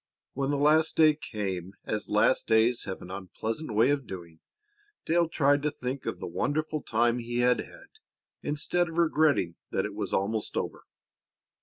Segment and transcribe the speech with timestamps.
[0.33, 4.39] When the last day came, as last days have an unpleasant way of doing,
[5.05, 7.99] Dale tried to think of the wonderful time he had had
[8.41, 10.85] instead of regretting that it was almost over.